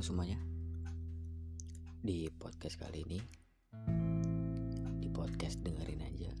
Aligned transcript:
Halo 0.00 0.16
semuanya. 0.16 0.40
Di 2.00 2.32
podcast 2.32 2.80
kali 2.80 3.04
ini 3.04 3.20
Di 4.96 5.12
podcast 5.12 5.60
dengerin 5.60 6.00
aja 6.00 6.32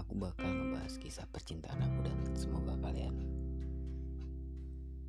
Aku 0.00 0.16
bakal 0.16 0.48
ngebahas 0.48 0.96
kisah 0.96 1.28
percintaan 1.28 1.84
aku 1.84 2.08
Dan 2.08 2.16
semoga 2.32 2.72
kalian 2.80 3.12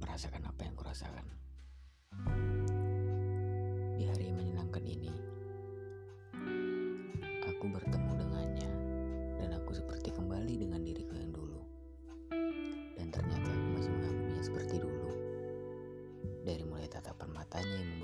Merasakan 0.03 0.51
apa 0.51 0.67
yang 0.67 0.75
kurasakan. 0.75 1.23
Di 3.95 4.03
hari 4.03 4.27
menyenangkan 4.35 4.83
ini 4.83 5.22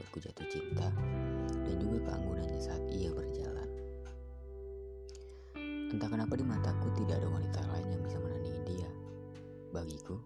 membuatku 0.09 0.26
jatuh 0.26 0.48
cinta 0.49 0.90
dan 1.70 1.76
juga 1.77 1.98
keanggunannya 2.09 2.58
saat 2.58 2.81
ia 2.90 3.13
berjalan. 3.13 3.70
Entah 5.93 6.10
kenapa 6.10 6.34
di 6.34 6.41
mataku 6.41 6.90
tidak 6.98 7.21
ada 7.21 7.29
wanita 7.29 7.62
lain 7.70 7.93
yang 7.93 8.02
bisa 8.02 8.18
menandingi 8.18 8.62
dia. 8.65 8.90
Bagiku, 9.70 10.18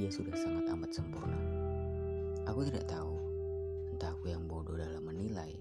dia 0.00 0.08
sudah 0.08 0.32
sangat 0.32 0.72
amat 0.72 0.90
sempurna. 0.96 1.36
Aku 2.48 2.64
tidak 2.64 2.88
tahu, 2.88 3.12
entah 3.92 4.08
aku 4.08 4.32
yang 4.32 4.48
bodoh 4.48 4.80
dalam 4.80 5.04
menilai, 5.04 5.52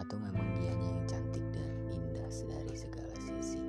atau 0.00 0.16
memang 0.16 0.56
dianya 0.56 0.96
yang 0.96 1.04
cantik 1.04 1.44
dan 1.52 1.68
indah 1.92 2.32
dari 2.32 2.72
segala 2.72 3.12
sisi. 3.20 3.60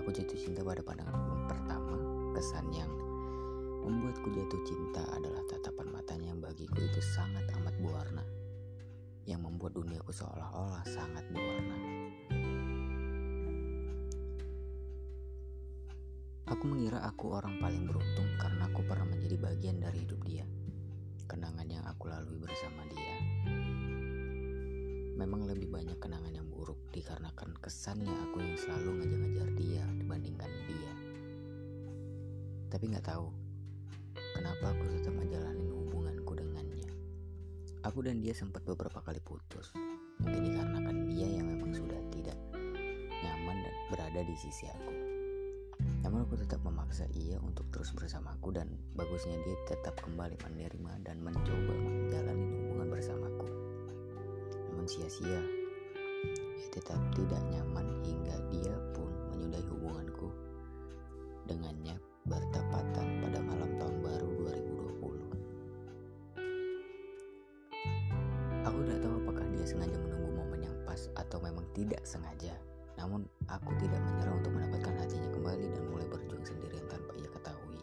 Aku 0.00 0.08
jatuh 0.08 0.40
cinta 0.40 0.64
pada 0.64 0.80
pandangan 0.80 1.44
pertama, 1.44 2.00
kesan 2.32 2.72
yang 2.72 2.88
Membuatku 3.82 4.30
jatuh 4.30 4.62
cinta 4.62 5.02
adalah 5.10 5.42
tatapan 5.50 5.90
matanya 5.90 6.30
yang 6.30 6.38
bagiku 6.38 6.86
itu 6.86 7.02
sangat 7.02 7.42
amat 7.58 7.61
berwarna. 7.82 8.22
Yang 9.26 9.40
membuat 9.42 9.74
duniaku 9.74 10.14
seolah-olah 10.14 10.86
sangat 10.86 11.26
berwarna. 11.34 11.76
Aku 16.52 16.64
mengira 16.68 17.02
aku 17.02 17.32
orang 17.32 17.58
paling 17.58 17.90
beruntung 17.90 18.28
karena 18.38 18.70
aku 18.70 18.86
pernah 18.86 19.08
menjadi 19.08 19.34
bagian 19.40 19.82
dari 19.82 20.06
hidup 20.06 20.20
dia. 20.22 20.46
Kenangan 21.26 21.66
yang 21.66 21.82
aku 21.86 22.06
lalui 22.06 22.38
bersama 22.38 22.86
dia. 22.86 23.16
Memang 25.18 25.46
lebih 25.46 25.70
banyak 25.70 25.96
kenangan 26.02 26.34
yang 26.34 26.48
buruk 26.50 26.78
dikarenakan 26.90 27.56
kesannya 27.62 28.10
aku 28.26 28.42
yang 28.42 28.56
selalu 28.58 29.00
ngejar-ngejar 29.00 29.48
dia 29.54 29.84
dibandingkan 29.96 30.50
dia. 30.66 30.92
Tapi 32.72 32.84
nggak 32.90 33.06
tahu, 33.06 33.28
kenapa 34.34 34.72
aku 34.72 34.84
tetap 34.96 35.14
menjalani. 35.14 35.51
Aku 37.92 38.00
dan 38.00 38.24
dia 38.24 38.32
sempat 38.32 38.64
beberapa 38.64 39.04
kali 39.04 39.20
putus. 39.20 39.68
Mungkin 40.24 40.48
dikarenakan 40.48 41.12
dia 41.12 41.28
yang 41.28 41.44
memang 41.44 41.76
sudah 41.76 42.00
tidak 42.08 42.40
nyaman 43.20 43.60
dan 43.60 43.74
berada 43.92 44.20
di 44.24 44.32
sisi 44.32 44.64
aku. 44.64 44.96
Namun 46.00 46.24
aku 46.24 46.40
tetap 46.40 46.64
memaksa 46.64 47.04
ia 47.12 47.36
untuk 47.44 47.68
terus 47.68 47.92
bersamaku 47.92 48.48
dan 48.56 48.72
bagusnya 48.96 49.36
dia 49.44 49.56
tetap 49.68 49.92
kembali 50.00 50.40
menerima 50.40 51.04
dan 51.04 51.20
mencoba 51.20 51.74
menjalani 51.84 52.64
hubungan 52.64 52.88
bersamaku. 52.96 53.48
Namun 54.72 54.88
sia-sia, 54.88 55.44
ia 56.64 56.68
tetap 56.72 56.96
tidak 57.12 57.44
nyaman 57.52 57.92
hingga 58.08 58.40
dia 58.56 58.72
Tidak 68.82 68.98
tahu 68.98 69.14
apakah 69.22 69.46
dia 69.54 69.62
sengaja 69.62 69.94
menunggu 69.94 70.42
momen 70.42 70.66
yang 70.66 70.76
pas 70.82 71.06
atau 71.14 71.38
memang 71.38 71.62
tidak 71.70 72.02
sengaja. 72.02 72.50
Namun 72.98 73.22
aku 73.46 73.70
tidak 73.78 74.02
menyerah 74.02 74.34
untuk 74.42 74.52
mendapatkan 74.58 74.94
hatinya 74.98 75.30
kembali 75.30 75.66
dan 75.70 75.82
mulai 75.86 76.06
berjuang 76.10 76.42
sendirian 76.42 76.82
tanpa 76.90 77.14
ia 77.14 77.30
ketahui. 77.30 77.78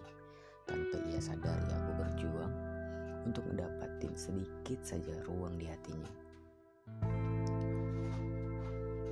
Tanpa 0.68 0.98
ia 1.08 1.20
sadari 1.24 1.72
aku 1.72 1.92
berjuang 2.04 2.54
untuk 3.24 3.44
mendapatkan 3.48 4.12
sedikit 4.20 4.80
saja 4.84 5.16
ruang 5.24 5.56
di 5.56 5.72
hatinya. 5.72 6.12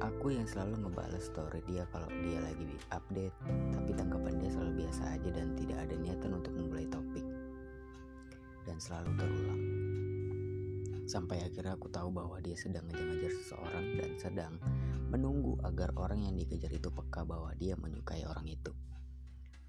Aku 0.03 0.35
yang 0.35 0.43
selalu 0.43 0.83
ngebales 0.83 1.31
story 1.31 1.63
dia 1.71 1.87
kalau 1.95 2.11
dia 2.19 2.43
lagi 2.43 2.67
update, 2.91 3.35
tapi 3.71 3.91
tanggapan 3.95 4.35
dia 4.43 4.51
selalu 4.51 4.83
biasa 4.83 5.03
aja 5.15 5.29
dan 5.31 5.55
tidak 5.55 5.77
ada 5.87 5.95
niatan 5.95 6.31
untuk 6.35 6.51
memulai 6.51 6.83
topik. 6.91 7.25
Dan 8.67 8.75
selalu 8.75 9.15
terulang. 9.15 9.66
Sampai 11.07 11.39
akhirnya 11.39 11.79
aku 11.79 11.87
tahu 11.87 12.11
bahwa 12.11 12.35
dia 12.43 12.59
sedang 12.59 12.83
ngejar-ngejar 12.91 13.31
seseorang 13.31 13.85
dan 13.95 14.11
sedang 14.19 14.53
menunggu 15.07 15.55
agar 15.63 15.95
orang 15.95 16.27
yang 16.27 16.35
dikejar 16.35 16.67
itu 16.67 16.91
peka 16.91 17.23
bahwa 17.23 17.55
dia 17.55 17.79
menyukai 17.79 18.27
orang 18.27 18.43
itu. 18.43 18.75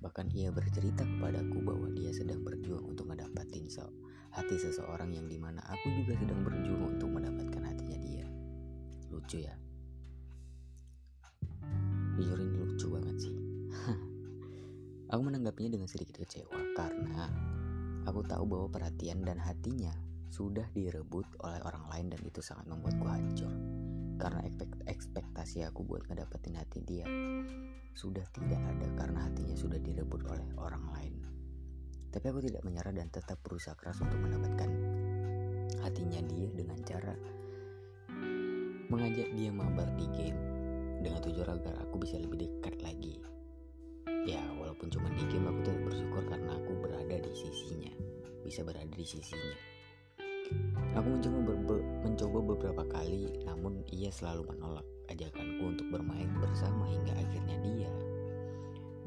Bahkan 0.02 0.34
ia 0.34 0.50
bercerita 0.50 1.06
kepadaku 1.06 1.62
bahwa 1.62 1.94
dia 1.94 2.10
sedang 2.10 2.42
berjuang 2.42 2.90
untuk 2.90 3.06
mendapatkan 3.06 3.70
so 3.70 3.86
hati 4.34 4.58
seseorang 4.58 5.14
yang 5.14 5.30
di 5.30 5.38
mana 5.38 5.62
aku 5.62 5.86
juga 6.02 6.18
sedang 6.18 6.42
berjuang 6.42 6.98
untuk 6.98 7.06
mendapatkan 7.06 7.62
hatinya 7.70 7.98
dia. 8.02 8.26
Lucu 9.14 9.38
ya. 9.38 9.54
Jujur 12.18 12.38
ini 12.42 12.56
lucu 12.66 12.86
banget 12.90 13.14
sih. 13.14 13.34
aku 15.14 15.20
menanggapinya 15.22 15.78
dengan 15.78 15.86
sedikit 15.86 16.18
kecewa 16.18 16.74
karena 16.74 17.30
aku 18.10 18.26
tahu 18.26 18.42
bahwa 18.42 18.66
perhatian 18.74 19.22
dan 19.22 19.38
hatinya 19.38 20.07
sudah 20.28 20.68
direbut 20.76 21.24
oleh 21.44 21.60
orang 21.64 21.84
lain 21.92 22.06
dan 22.12 22.20
itu 22.24 22.40
sangat 22.44 22.68
membuatku 22.68 23.06
hancur. 23.08 23.52
Karena 24.18 24.42
ekspektasi 24.90 25.62
aku 25.62 25.86
buat 25.86 26.02
ngedapetin 26.10 26.58
hati 26.58 26.82
dia 26.82 27.06
sudah 27.94 28.26
tidak 28.34 28.58
ada 28.62 28.86
karena 28.98 29.26
hatinya 29.26 29.54
sudah 29.54 29.78
direbut 29.78 30.22
oleh 30.26 30.46
orang 30.58 30.84
lain. 30.94 31.14
Tapi 32.08 32.24
aku 32.30 32.40
tidak 32.42 32.62
menyerah 32.66 32.94
dan 32.94 33.10
tetap 33.10 33.38
berusaha 33.42 33.78
keras 33.78 34.02
untuk 34.02 34.18
mendapatkan 34.18 34.70
hatinya 35.82 36.20
dia 36.26 36.48
dengan 36.50 36.78
cara 36.82 37.14
mengajak 38.88 39.28
dia 39.36 39.52
mabar 39.52 39.86
di 40.00 40.08
game 40.16 40.40
dengan 41.04 41.20
tujuan 41.22 41.60
agar 41.60 41.76
aku 41.84 42.00
bisa 42.02 42.16
lebih 42.18 42.48
dekat 42.48 42.74
lagi. 42.82 43.20
Ya, 44.26 44.42
walaupun 44.58 44.90
cuma 44.90 45.08
di 45.14 45.24
game 45.30 45.46
aku 45.46 45.60
tetap 45.62 45.82
bersyukur 45.84 46.22
karena 46.26 46.52
aku 46.56 46.72
berada 46.80 47.16
di 47.22 47.32
sisinya, 47.36 47.92
bisa 48.42 48.64
berada 48.66 48.90
di 48.90 49.06
sisinya. 49.06 49.77
Aku 50.98 51.06
mencoba, 51.14 51.38
berbe 51.54 51.76
mencoba 52.02 52.38
beberapa 52.42 52.82
kali, 52.88 53.30
namun 53.46 53.84
ia 53.92 54.10
selalu 54.10 54.50
menolak 54.50 54.86
ajakanku 55.08 55.76
untuk 55.76 55.86
bermain 55.94 56.28
bersama 56.42 56.88
hingga 56.90 57.14
akhirnya 57.16 57.56
dia 57.64 57.92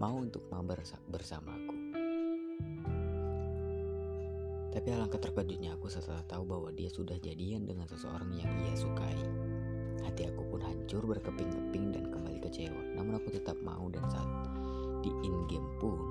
mau 0.02 0.18
untuk 0.18 0.42
mabar 0.50 0.82
bersamaku. 1.14 1.78
Tapi 4.72 4.88
alangkah 4.98 5.22
terkejutnya 5.22 5.78
aku 5.78 5.94
setelah 5.94 6.26
tahu 6.26 6.48
bahwa 6.48 6.74
dia 6.74 6.90
sudah 6.90 7.20
jadian 7.22 7.70
dengan 7.70 7.86
seseorang 7.86 8.34
yang 8.34 8.50
ia 8.66 8.74
sukai. 8.74 9.20
Hati 10.02 10.26
aku 10.26 10.42
pun 10.50 10.66
hancur 10.66 11.06
berkeping-keping 11.06 11.94
dan 11.94 12.10
kembali 12.10 12.40
kecewa. 12.42 12.98
Namun 12.98 13.22
aku 13.22 13.30
tetap 13.30 13.60
mau 13.62 13.86
dan 13.94 14.02
saat 14.10 14.32
di 15.06 15.14
in-game 15.22 15.70
pun 15.78 16.02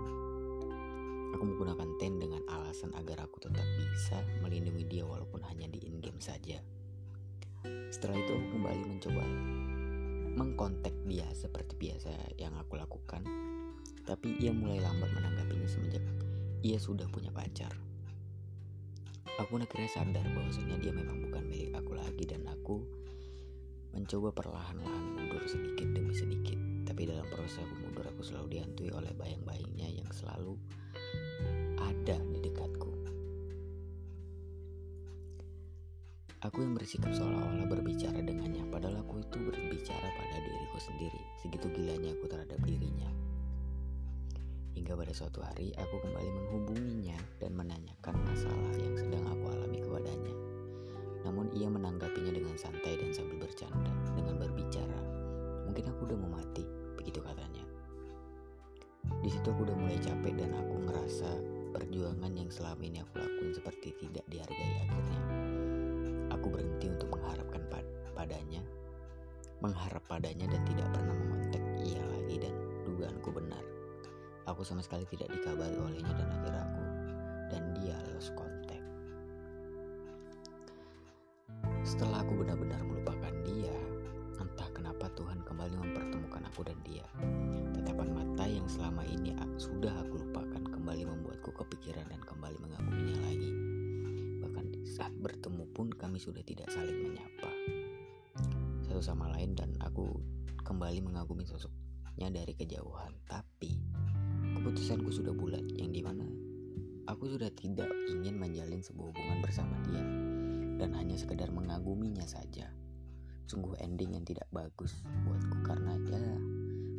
aku 1.35 1.43
menggunakan 1.47 1.89
ten 1.99 2.19
dengan 2.19 2.43
alasan 2.51 2.95
agar 2.99 3.27
aku 3.27 3.43
tetap 3.43 3.65
bisa 3.79 4.19
melindungi 4.43 4.85
dia 4.87 5.05
walaupun 5.07 5.43
hanya 5.47 5.71
di 5.71 5.83
in-game 5.87 6.21
saja. 6.21 6.59
Setelah 7.91 8.17
itu 8.19 8.33
aku 8.35 8.47
kembali 8.57 8.83
mencoba 8.87 9.25
mengkontak 10.31 10.95
dia 11.05 11.27
seperti 11.35 11.75
biasa 11.77 12.11
yang 12.39 12.55
aku 12.57 12.79
lakukan. 12.79 13.27
Tapi 14.07 14.41
ia 14.41 14.51
mulai 14.55 14.81
lambat 14.81 15.11
menanggapinya 15.13 15.69
semenjak 15.69 16.03
ia 16.61 16.77
sudah 16.77 17.09
punya 17.09 17.33
pacar. 17.33 17.73
Aku 19.41 19.57
akhirnya 19.57 19.89
sadar 19.89 20.27
bahwasanya 20.37 20.77
dia 20.85 20.93
memang 20.93 21.25
bukan 21.25 21.45
milik 21.49 21.73
aku 21.73 21.97
lagi 21.97 22.29
dan 22.29 22.45
aku 22.45 22.85
mencoba 23.97 24.31
perlahan-lahan 24.37 25.05
mundur 25.17 25.41
sedikit 25.49 25.89
demi 25.97 26.13
sedikit. 26.13 26.70
Tapi 26.91 27.07
dalam 27.07 27.23
proses 27.31 27.63
aku 27.63 27.87
mundur 27.87 28.03
aku 28.03 28.27
selalu 28.27 28.59
dihantui 28.59 28.91
oleh 28.91 29.15
bayang-bayangnya 29.15 30.03
yang 30.03 30.11
selalu 30.11 30.59
ada 31.79 32.19
di 32.19 32.39
dekatku. 32.43 32.91
Aku 36.43 36.67
yang 36.67 36.75
bersikap 36.75 37.15
seolah-olah 37.15 37.71
berbicara 37.71 38.19
dengannya 38.19 38.67
padahal 38.75 39.07
aku 39.07 39.23
itu 39.23 39.39
berbicara 39.39 40.03
pada 40.19 40.37
diriku 40.43 40.79
sendiri. 40.83 41.23
Segitu 41.39 41.71
gilanya 41.71 42.11
aku 42.11 42.27
terhadap 42.27 42.59
dirinya. 42.67 43.07
Hingga 44.75 44.99
pada 44.99 45.15
suatu 45.15 45.47
hari 45.47 45.71
aku 45.79 45.95
kembali 45.95 46.31
menghubunginya 46.43 47.23
dan 47.39 47.55
menanyakan 47.55 48.19
situ 59.41 59.57
aku 59.57 59.65
udah 59.73 59.79
mulai 59.81 59.97
capek 59.97 60.37
dan 60.37 60.53
aku 60.53 60.85
ngerasa 60.85 61.31
perjuangan 61.73 62.29
yang 62.37 62.53
selama 62.53 62.85
ini 62.85 63.01
aku 63.01 63.25
lakuin 63.25 63.57
seperti 63.57 63.89
tidak 63.97 64.21
dihargai 64.29 64.85
akhirnya. 64.85 65.21
Aku 66.37 66.53
berhenti 66.53 66.93
untuk 66.93 67.09
mengharapkan 67.17 67.65
pad 67.73 67.89
padanya, 68.13 68.61
mengharap 69.65 70.05
padanya 70.05 70.45
dan 70.45 70.61
tidak 70.69 70.93
pernah 70.93 71.17
mengontak 71.17 71.65
ia 71.81 72.05
lagi 72.05 72.37
dan 72.37 72.53
dugaanku 72.85 73.33
benar. 73.33 73.65
Aku 74.45 74.61
sama 74.61 74.85
sekali 74.85 75.09
tidak 75.09 75.33
dikabari 75.33 75.73
olehnya 75.89 76.13
dan 76.21 76.29
akhirnya 76.37 76.61
aku 76.61 76.85
dan 77.49 77.63
dia 77.81 77.97
lost 78.13 78.37
kontak. 78.37 78.85
Setelah 81.81 82.29
aku 82.29 82.45
benar-benar 82.45 82.85
melupakan 82.85 83.33
dia, 83.49 83.73
entah 84.37 84.69
kenapa 84.77 85.09
Tuhan 85.17 85.41
kembali 85.49 85.81
mempertemukan 85.81 86.45
aku 86.45 86.61
dan 86.61 86.77
dia. 86.85 87.09
Selama 88.71 89.03
ini 89.03 89.35
sudah 89.59 89.91
aku 90.07 90.23
lupakan 90.23 90.63
kembali 90.63 91.03
membuatku 91.03 91.51
kepikiran 91.51 92.07
dan 92.07 92.23
kembali 92.23 92.55
mengaguminya 92.63 93.19
lagi. 93.27 93.51
Bahkan 94.47 94.87
saat 94.87 95.11
bertemu 95.19 95.67
pun 95.75 95.91
kami 95.91 96.23
sudah 96.23 96.47
tidak 96.47 96.71
saling 96.71 97.11
menyapa 97.11 97.51
satu 98.91 99.03
sama 99.03 99.31
lain 99.35 99.55
dan 99.55 99.75
aku 99.83 100.07
kembali 100.67 101.03
mengagumi 101.03 101.47
sosoknya 101.47 102.31
dari 102.31 102.55
kejauhan. 102.59 103.15
Tapi 103.27 103.75
keputusanku 104.59 105.11
sudah 105.15 105.31
bulat 105.31 105.63
yang 105.75 105.95
di 105.95 106.03
mana 106.03 106.27
aku 107.11 107.27
sudah 107.27 107.51
tidak 107.55 107.91
ingin 108.07 108.39
menjalin 108.39 108.83
sebuah 108.83 109.11
hubungan 109.15 109.39
bersama 109.43 109.79
dia 109.91 110.03
dan 110.79 110.95
hanya 110.95 111.19
sekedar 111.19 111.51
mengaguminya 111.55 112.27
saja. 112.27 112.71
Sungguh 113.51 113.79
ending 113.83 114.15
yang 114.15 114.27
tidak 114.27 114.47
bagus 114.55 115.03
buatku 115.27 115.59
karena 115.67 115.99
ya 116.07 116.23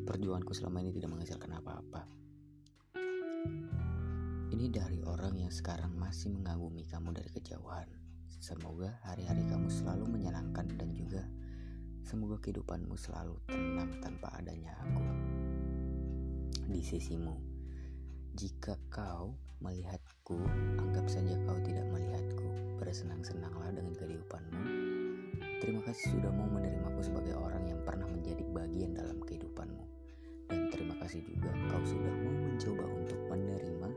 perjuanganku 0.04 0.54
selama 0.54 0.82
ini 0.82 0.92
tidak 0.96 1.10
menghasilkan 1.14 1.52
apa-apa. 1.58 2.02
Ini 4.52 4.68
dari 4.68 5.00
orang 5.08 5.40
yang 5.40 5.54
sekarang 5.54 5.96
masih 5.96 6.30
mengagumi 6.36 6.84
kamu 6.84 7.16
dari 7.16 7.32
kejauhan. 7.32 7.88
Semoga 8.42 9.00
hari-hari 9.08 9.48
kamu 9.48 9.70
selalu 9.70 10.06
menyenangkan 10.12 10.66
dan 10.76 10.92
juga 10.92 11.24
semoga 12.04 12.42
kehidupanmu 12.42 12.98
selalu 12.98 13.38
tenang 13.48 13.96
tanpa 14.02 14.34
adanya 14.36 14.76
aku 14.82 15.06
di 16.72 16.82
sisimu. 16.82 17.36
Jika 18.32 18.80
kau 18.88 19.36
melihatku, 19.60 20.40
anggap 20.80 21.06
saja 21.12 21.36
kau 21.44 21.60
tidak 21.62 21.86
melihatku. 21.92 22.48
Bersenang-senanglah 22.82 23.70
dengan 23.76 23.94
kehidupanmu. 23.94 24.62
Terima 25.62 25.82
kasih 25.86 26.18
sudah 26.18 26.34
mau 26.34 26.50
menerimaku 26.50 27.06
sebagai 27.06 27.38
orang 27.38 27.70
yang 27.70 27.78
pernah 27.86 28.10
menjadi 28.10 28.42
bagian 28.50 28.98
dalam 28.98 29.22
kehidupanmu. 29.22 29.91
Kasih 31.02 31.26
juga 31.26 31.50
kau 31.74 31.82
sudah 31.82 32.14
mau 32.22 32.36
mencoba 32.46 32.86
untuk 32.94 33.20
menerima 33.26 33.90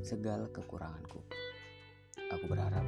segala 0.00 0.48
kekuranganku. 0.48 1.20
Aku 2.32 2.44
berharap 2.48 2.82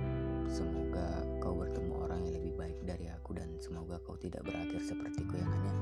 semoga 0.49 1.21
kau 1.37 1.53
bertemu 1.53 1.95
orang 2.01 2.25
yang 2.25 2.35
lebih 2.41 2.57
baik 2.57 2.79
dari 2.89 3.13
aku 3.13 3.37
dan 3.37 3.61
semoga 3.61 4.01
kau 4.01 4.17
tidak 4.17 4.41
berakhir 4.49 4.81
sepertiku 4.81 5.37
yang 5.37 5.53
hanya 5.53 5.78